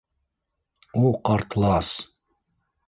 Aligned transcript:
У, 1.03 1.13
ҡартлас... 1.31 1.95